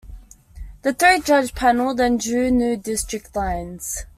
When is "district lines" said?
2.75-4.05